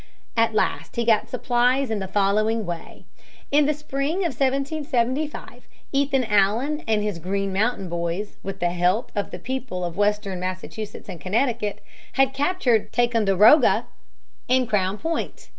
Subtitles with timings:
[0.35, 3.05] At last he got supplies in the following way.
[3.51, 9.11] In the spring of 1775 Ethan Allen and his Green Mountain Boys, with the help
[9.15, 11.81] of the people of western Massachusetts and Connecticut,
[12.13, 13.85] had captured Ticonderoga
[14.49, 15.49] and Crown Point.